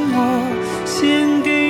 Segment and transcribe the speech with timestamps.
[0.00, 1.67] 我献给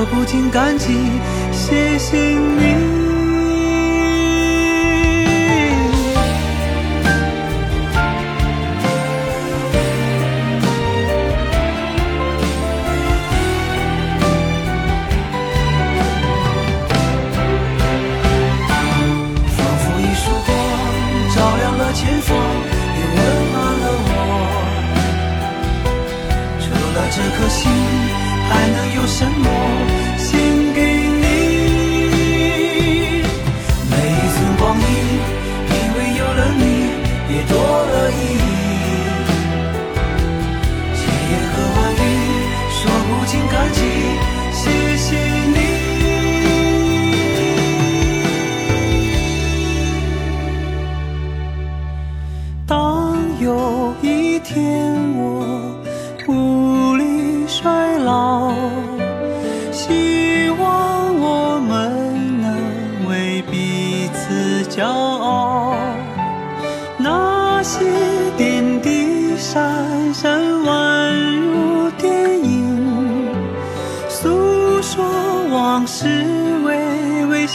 [0.00, 0.94] 说不尽感激，
[1.52, 2.89] 谢谢你。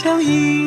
[0.06, 0.65] 相依。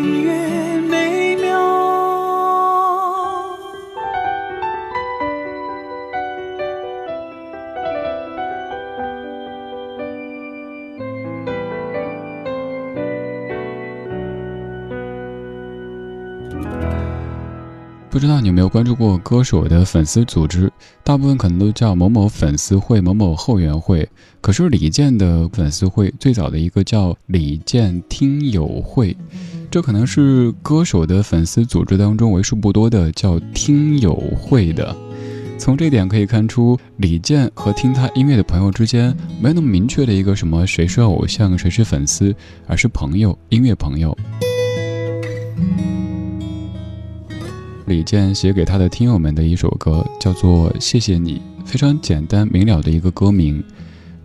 [18.19, 20.69] 不知道你有没有关注过歌手的粉丝组织？
[21.05, 24.05] 大部分可能都叫某某粉丝会、某某后援会。
[24.41, 29.15] 可是李健的粉丝会最早的一个叫李健听友会，
[29.71, 34.93] 这可能是歌手的粉丝组织当中为数不多的叫听友会的。
[35.57, 42.35] 从这点可以看出，李健和听他音乐的朋友之间没有那么明确的一个什么谁是偶像、谁是粉丝，
[42.67, 44.13] 而是朋友，音乐朋友。
[47.89, 53.63] 李健写给他的听友们的一首歌，叫做《谢谢你》，非常简单明了的一个歌名。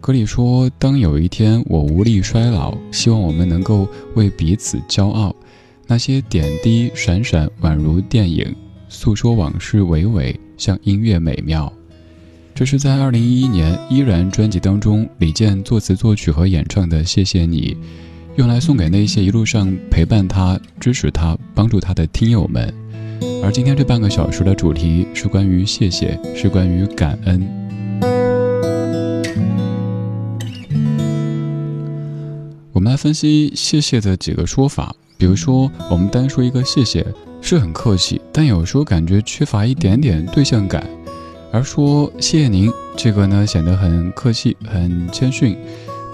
[0.02, 5.34] 歌里说：“当有一天我无力衰老，希望我们能够为彼此骄傲。
[5.86, 8.54] 那些点滴闪闪，宛如电影，
[8.90, 11.72] 诉说往事娓娓，像音乐美妙。”
[12.54, 17.74] 这是在二零一一年《依然》专辑当中，李健作词作曲和演唱的《谢谢你》，
[18.36, 22.72] 用来送给那些一路上陪伴他、支持他、帮助他的听友们。
[23.44, 27.46] 而今天这半个小时的主题是关于谢谢，是关于感恩。
[32.72, 34.96] 我们来分析“谢谢”的几个说法。
[35.18, 37.06] 比如说，我们单说一个“谢谢”
[37.42, 40.82] 是很客气，但有时候感觉缺乏一点点对象感；
[41.52, 45.54] 而说“谢谢您”这个呢，显得很客气、很谦逊，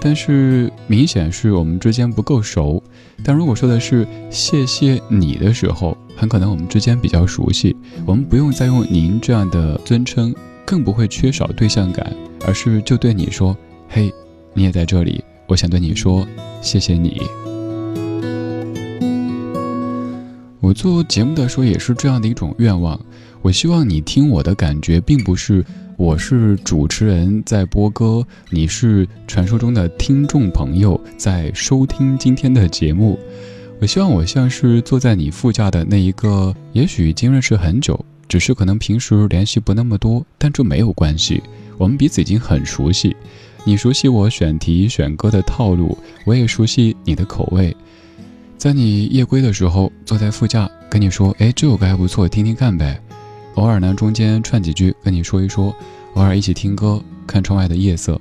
[0.03, 2.81] 但是明显是我们之间不够熟。
[3.23, 10.33] 但如果说的是“谢谢你”的时候，很可能我们之间比较熟悉，我们不用再用“您”这样的尊称，
[10.65, 12.11] 更不会缺少对象感，
[12.47, 13.55] 而是就对你说
[13.87, 14.11] ：“嘿，
[14.55, 16.27] 你也在这里，我想对你说，
[16.63, 17.21] 谢谢你。”
[20.59, 22.99] 我做节目的时候也是这样的一种愿望，
[23.41, 25.65] 我希望你听我的感觉，并不是
[25.97, 33.17] 我是主持人在播歌，你是传说中的听众朋友在收听今天的节目。
[33.79, 41.41] 我希望我像是坐在你副驾的那一个，也许已经认识很久，只是可能平时联系不那么多，但这没有关系，
[41.79, 43.15] 我们彼此已经很熟悉。
[43.63, 47.75] 你熟悉我选题选歌的套路，我也熟悉你的口味。
[48.55, 53.01] 在你夜归的时候，坐在副驾跟你说：“哎，这首歌还不错，听听看呗。”
[53.55, 55.75] 偶尔呢，中间串几句跟你说一说，
[56.13, 58.19] 偶尔一起听歌，看窗外的夜色。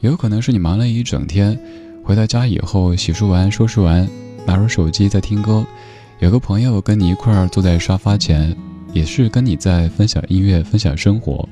[0.00, 1.58] 也有可能是你忙了一整天，
[2.04, 4.08] 回到家以后洗漱完、收拾完，
[4.46, 5.66] 拿出手机在听歌。
[6.20, 8.54] 有个朋友跟你一块儿坐在沙发前，
[8.92, 11.48] 也是跟你在分享音乐、分享生活。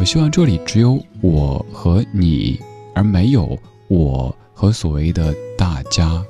[0.00, 2.58] 我希望这里只有我和你，
[2.94, 3.58] 而没有
[3.88, 6.22] 我和所谓的大家。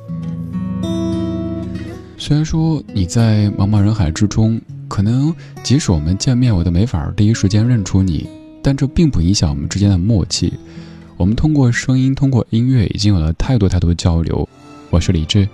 [2.18, 8.28] 虽然说你在茫茫人海之中，可能即使我们见面，我都没法第一时间认出你，
[8.62, 10.52] 但这并不影响我们之间的默契。
[11.16, 14.48] 我们通过声音，通过音乐，已经有了太多太多交流。
[14.90, 15.48] 我是李志，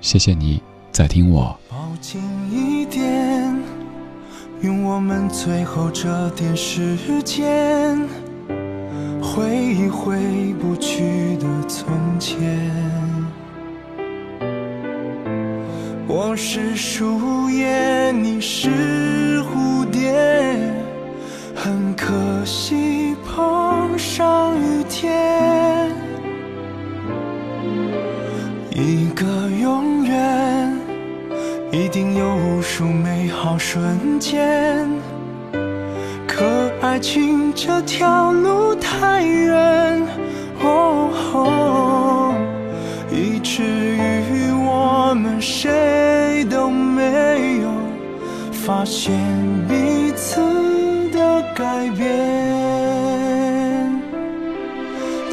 [0.00, 1.58] 谢谢你在听我。
[1.68, 2.20] 抱紧
[2.50, 3.54] 一点，
[4.62, 7.98] 用我们最后这点时间，
[9.22, 11.86] 回忆回不去的从
[12.18, 13.01] 前。
[16.08, 20.12] 我是树叶，你是蝴蝶，
[21.54, 22.12] 很可
[22.44, 25.90] 惜碰上雨天。
[28.70, 29.24] 一个
[29.60, 30.76] 永远，
[31.70, 34.88] 一定有无数美好瞬间。
[36.26, 36.44] 可
[36.80, 40.02] 爱情这条路太远，
[40.60, 42.34] 哦，
[43.10, 43.91] 以至于
[45.12, 47.02] 我们谁都没
[47.60, 47.68] 有。
[48.50, 49.12] 发现
[49.68, 50.40] 彼此
[51.10, 52.08] 的改变，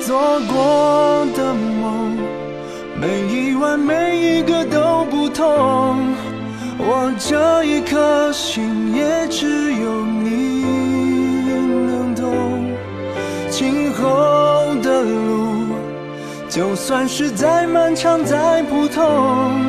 [0.06, 0.20] 做
[0.52, 2.18] 过的梦，
[3.00, 6.14] 每一晚每一个都不同。
[6.78, 10.66] 我这一颗心也只有你
[11.88, 12.70] 能懂。
[13.50, 14.38] 今后，
[16.60, 19.66] 就算是再漫长再普通，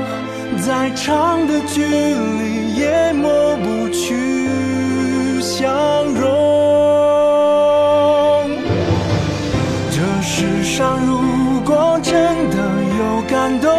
[0.59, 3.31] 再长的距离也抹。
[5.41, 6.21] 笑容。
[9.93, 12.13] 这世上如果真
[12.51, 12.57] 的
[12.99, 13.71] 有感动，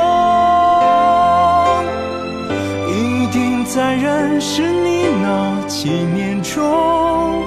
[2.87, 7.43] 一定在认识你那几年中，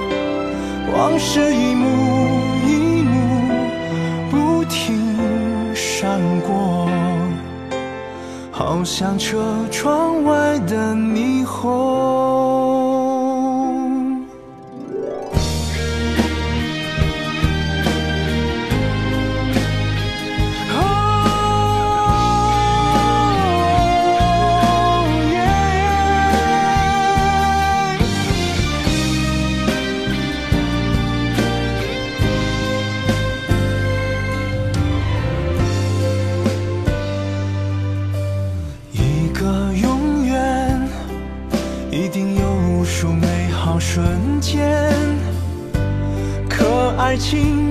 [0.95, 1.55] 往事
[8.85, 12.24] 像车窗外的霓虹。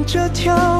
[0.06, 0.73] 这条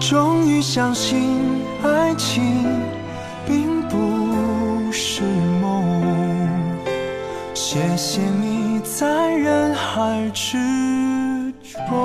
[0.00, 1.36] 终于相信
[1.82, 2.64] 爱情
[3.44, 5.24] 并不是
[5.60, 5.82] 梦。
[7.54, 10.56] 谢谢你在人海之
[11.88, 11.98] 中。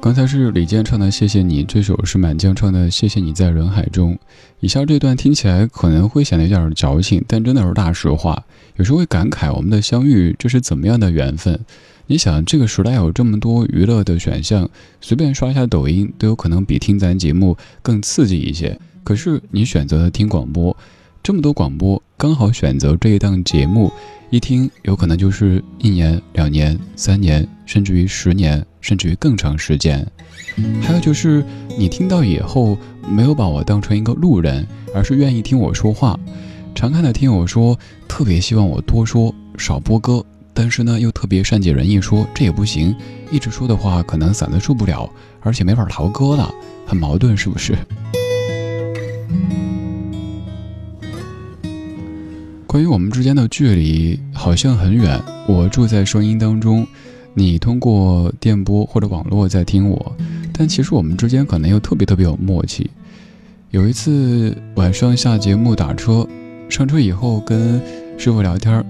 [0.00, 4.14] 刚才是李健唱的《谢谢你》，这首是满江唱的《谢谢你在人海中》。
[4.60, 8.44] 以下这段听起来可能会显得有点矫情，但真的是大实话。
[8.76, 11.58] 有时候会感慨我们的相遇，这是怎么样的缘分？
[12.06, 14.68] 你想，这个时代有这么多娱乐的选项，
[15.00, 18.78] 随便刷一下抖音都有可能比听咱节目更刺激一些。
[19.04, 20.76] 可是你选择了听广播，
[21.22, 23.90] 这么多广播，刚好选择这一档节目，
[24.30, 30.06] 一听有可能就是一年、两年、三年，甚至于十年，甚至于更长时间。
[30.82, 31.42] 还有就是
[31.78, 32.76] 你听到以后，
[33.08, 36.18] 没有把我当成一个路人，而是愿意听我说话。
[36.74, 42.94] 常看的听友说，特别希望我多说少播歌，但是呢，又特别善解人意，说这也不行，
[43.30, 46.52] 一直说的话可能嗓子受不了，而且没法逃歌了，
[46.86, 47.76] 很矛盾，是不是？
[52.66, 55.20] 关于我们之间的距离，好像很远。
[55.46, 56.86] 我住在声音当中，
[57.34, 60.16] 你通过电波或者网络在听我，
[60.52, 62.90] 但其实我们之间可能又特别特别有默契。
[63.70, 66.26] 有一次晚上下节目打车，
[66.68, 67.80] 上车以后跟
[68.16, 68.82] 师傅聊天，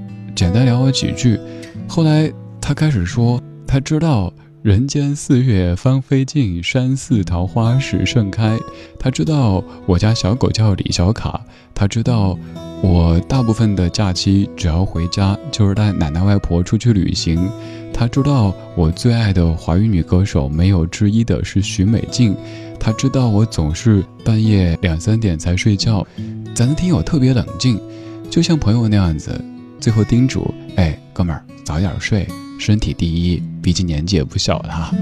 [0.42, 1.38] 简单聊了几句，
[1.86, 2.28] 后来
[2.60, 8.58] 他开始说，他知道人间四月芳菲尽，山寺桃花始盛开。
[8.98, 11.40] 他知道我家小狗叫李小卡，
[11.72, 12.36] 他知道
[12.82, 17.48] 我大部分的假期只要回家就是带奶奶外婆出去旅行。
[17.94, 22.34] 他知道我最爱的华语女歌手没有之一的是许美静。
[22.80, 26.04] 他知道我总是半夜两三点才睡觉，
[26.52, 27.80] 咱的听友特别冷静，
[28.28, 29.40] 就像朋友那样子。
[29.82, 30.48] 最后叮嘱
[30.78, 32.24] ：“哎，哥们儿，早点睡，
[32.56, 34.94] 身体第一，毕竟年纪也不小了。”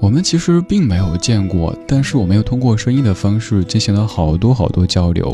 [0.00, 5.30] 我们其实并没有见过，但是我们又通过声音的方式进行了好多好多交流。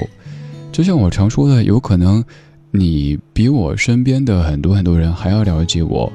[0.72, 2.24] 就像我常说的，有可能
[2.72, 6.12] 你比我身边的很多很多人还要了解我，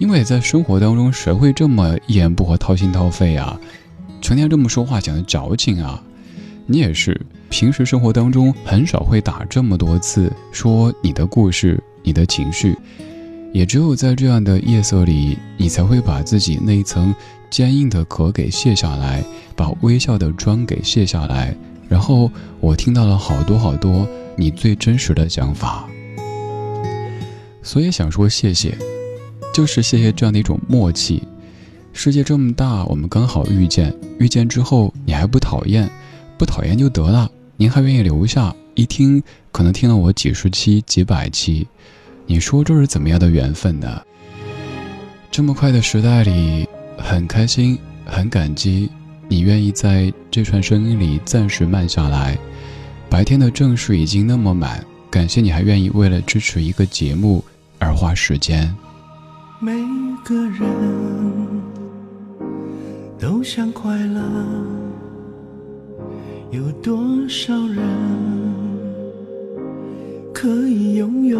[0.00, 3.56] 因为在生活当中，谁会这么一言不合掏心掏肺啊？
[4.20, 6.02] 成天这么说话讲的矫情啊？
[6.72, 12.78] 你也是，平时生活当中很少会打这么多次说你的故事、你的情绪，
[13.52, 17.12] 也只有在这样的夜色里，你才会把自己那一层
[17.50, 19.24] 坚硬的壳给卸下来，
[19.56, 21.52] 把微笑的妆给卸下来。
[21.88, 25.88] 然后我听到了好多好多你最真实的想法，
[27.64, 28.78] 所以想说谢谢，
[29.52, 31.24] 就是谢谢这样的一种默契。
[31.92, 35.90] 世界这么大，我们刚好遇见，遇见之后你还不讨厌，
[36.40, 41.68] 不讨厌就得了，您还愿意留下，一听可能听了我几十期、几百期，
[42.24, 44.00] 你说这是怎么样的缘分呢？
[45.30, 46.66] 这么快的时代里，
[46.96, 48.88] 很开心，很感激。
[49.28, 52.38] 你愿意在这串声音里暂时慢下来，
[53.10, 57.44] 白天的正事已经那么满，感谢你还愿意为了支持一个节目
[57.78, 58.74] 而花时间。
[59.60, 59.72] 每
[60.24, 60.70] 个人
[63.18, 64.22] 都想快乐，
[66.50, 67.76] 有多少人
[70.34, 71.38] 可以拥有？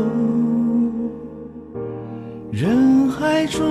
[2.53, 3.65] 人海中，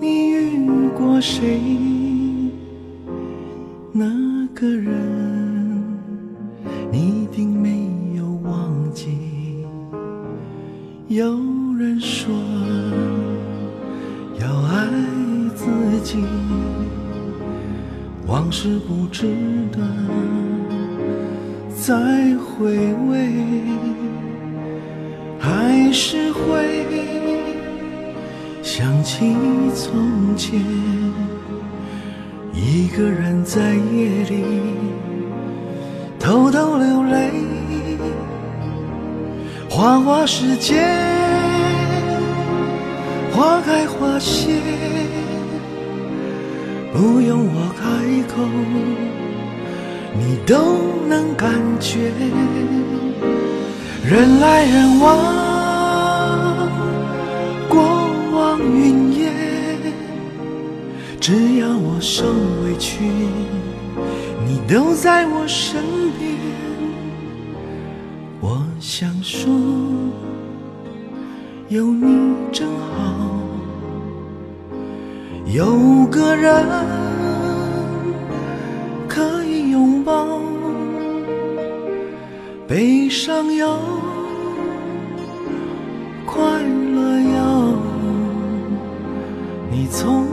[0.00, 1.60] 你遇过谁？
[3.92, 4.06] 那
[4.54, 5.82] 个人，
[6.92, 9.18] 你一定没有忘记。
[11.08, 11.24] 有
[11.76, 12.32] 人说
[14.40, 14.86] 要爱
[15.56, 15.66] 自
[16.04, 16.22] 己，
[18.26, 19.28] 往事不值
[19.70, 19.78] 得
[21.76, 21.94] 再
[22.38, 22.76] 回
[23.08, 23.30] 味，
[25.38, 26.84] 还是会
[28.62, 29.36] 想起
[29.74, 30.60] 从前。
[32.52, 34.42] 一个人在夜里
[36.18, 37.30] 偷偷流泪，
[39.70, 40.82] 花花世界，
[43.32, 44.60] 花开花谢，
[46.96, 47.84] 不用我开
[48.26, 48.42] 口，
[50.18, 52.10] 你都能感觉。
[54.02, 55.06] 人来人往，
[57.68, 57.76] 过
[58.32, 59.30] 往云烟。
[61.20, 62.24] 只要我受
[62.64, 63.04] 委屈，
[64.46, 65.82] 你都在我身
[66.18, 66.30] 边。
[68.40, 69.52] 我想说，
[71.68, 73.35] 有你真好，
[75.46, 76.66] 有个人
[79.08, 80.26] 可以拥抱。
[82.68, 83.78] 悲伤有，
[86.26, 87.78] 快乐有，
[89.70, 90.26] 你从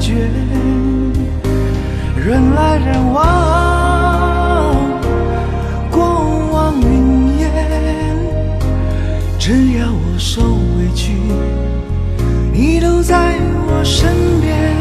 [0.00, 0.14] 觉。
[2.16, 4.76] 人来人往，
[5.90, 6.00] 过
[6.50, 7.44] 往云烟，
[9.38, 11.12] 只要我受委屈，
[12.52, 13.36] 你都在
[13.68, 14.10] 我身
[14.40, 14.79] 边。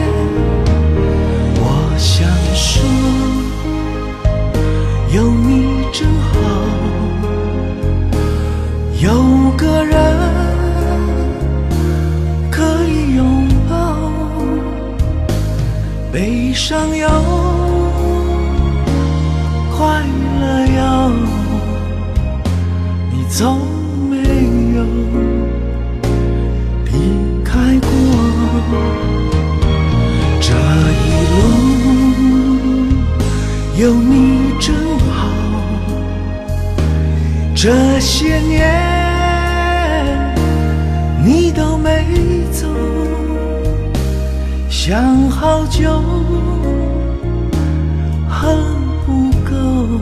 [16.70, 17.10] 上有，
[19.76, 20.04] 快
[20.40, 21.10] 乐有，
[23.12, 23.58] 你从
[24.08, 24.18] 没
[24.76, 24.84] 有
[26.86, 26.92] 离
[27.44, 27.90] 开过。
[30.40, 30.54] 这
[31.08, 31.36] 一路
[33.76, 34.76] 有你真
[35.10, 35.26] 好，
[37.56, 38.62] 这些年
[41.26, 42.06] 你都没
[42.52, 42.68] 走，
[44.70, 46.04] 想好久
[49.06, 50.00] 不够，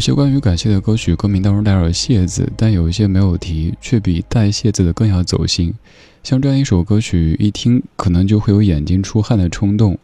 [0.00, 5.74] 有些关于感谢的歌曲，歌名当中带着“谢”字，但有一些没有提，却比带“谢”字的更要走心。
[6.22, 9.98] 像这样一首歌曲，一听可能就会有眼睛出汗的冲动，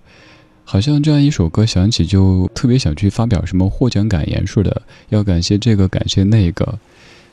[0.64, 6.78] 好像这样一首歌响起就特别想去发表什么获奖感言似的，要感谢这个，感谢那个。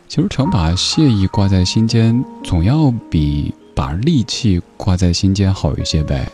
[0.08, 6.26] 其实常把谢意挂在心间，总要比把戾气挂在心间好一些呗。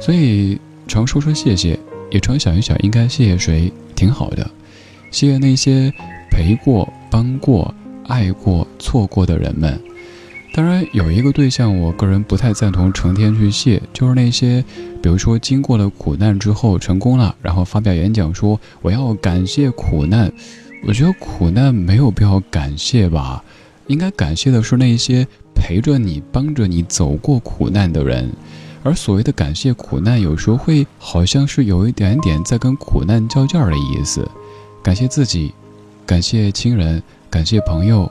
[0.00, 1.78] 所以常说说谢谢，
[2.10, 4.50] 也常想一想应该谢谢谁，挺好的。
[5.10, 5.92] 谢谢那些
[6.30, 7.74] 陪过、帮过、
[8.06, 9.80] 爱过、错过的人们。
[10.52, 14.64] 当然，有一个对象，我个人不太赞同成天去谢，就是那些，
[15.00, 20.32] 比如说经过了苦难之后成功了，然后发表演讲说我要感谢苦难。
[20.86, 23.44] 我觉得苦难没有必要感谢吧，
[23.86, 28.28] 应该感谢的是那些陪着你、帮着你走过苦难的人。
[28.82, 34.28] 而所谓的感谢苦难，有时候会好像是有一点点在跟苦难较劲儿的意思。
[34.82, 35.52] 感谢自己，
[36.06, 38.10] 感谢亲人，感谢朋友，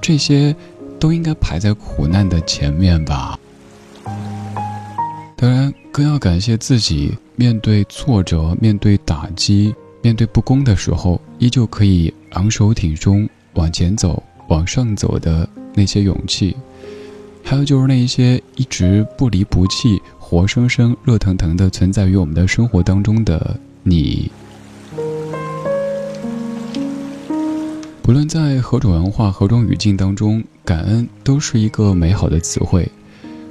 [0.00, 0.54] 这些
[0.98, 3.38] 都应该排在苦难的前面吧。
[5.36, 16.56] 当然，更要感谢自己，面对挫折、面对打击、面对不公的时候，依旧可以昂首挺胸往前走、往上走的那些勇气。
[17.44, 24.30] 还有就是那一些一直不离不弃、活生生、热腾腾的存在于我们的生活当中的你。
[28.08, 32.90] 不论在何种文化、何种语境当中，感恩都是一个美好的词汇。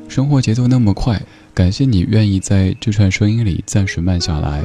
[0.07, 1.21] 生活节奏那么快，
[1.53, 4.63] 感谢你愿意在这串声音里暂时慢下来。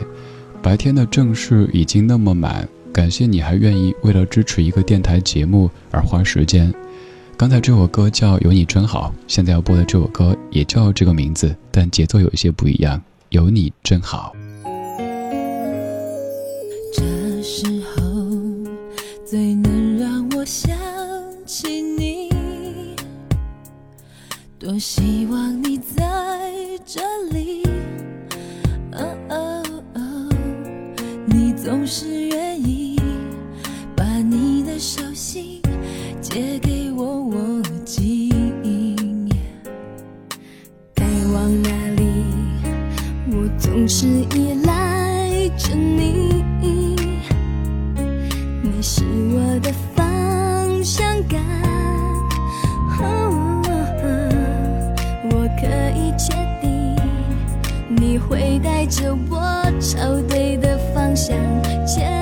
[0.63, 6.73] 白天的正事已经那么满，感谢你还愿意为了支持一个电台节目而花时间。
[7.37, 12.99] 刚才这首歌叫《有你真好》，现在要播的这首歌也叫这个名字，但节奏有一些不一样。
[13.29, 14.33] 有你真好。
[16.95, 18.03] 这时候
[19.27, 19.55] 最
[20.43, 20.77] 我想
[21.47, 22.29] 起你，
[24.59, 26.51] 多希望你在
[26.85, 27.01] 这
[27.31, 27.63] 里。
[28.91, 29.63] 哦哦
[29.95, 30.29] 哦，
[31.27, 33.01] 你总是愿意
[33.95, 35.63] 把你的手心
[36.21, 38.29] 借给我握紧。
[40.93, 42.03] 该往哪里，
[43.31, 43.49] 我。
[43.61, 46.43] 总是依赖着你，
[48.61, 49.73] 你是我的
[58.33, 61.37] 会带着我朝对的方向
[61.87, 62.22] 前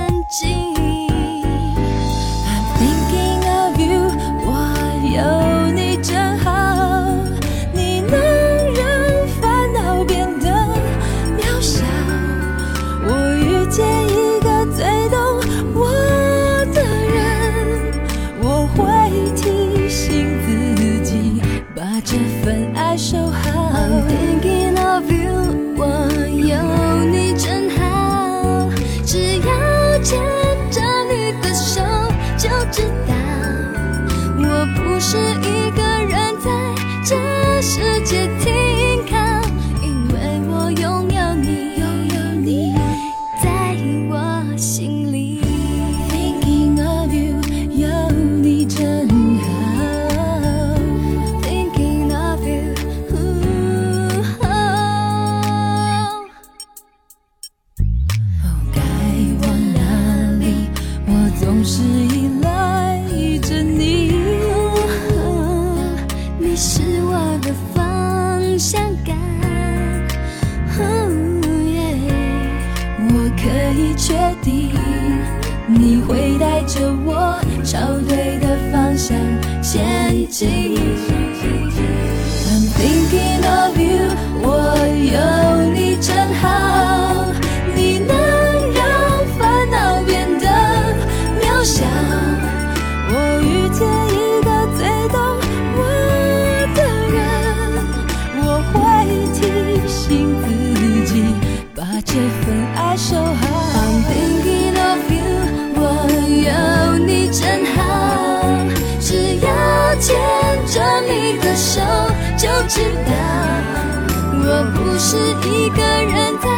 [115.03, 116.49] 是一个人在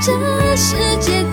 [0.00, 1.24] 这世界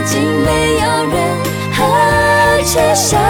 [0.00, 1.36] 已经没有任
[1.74, 3.29] 何缺陷。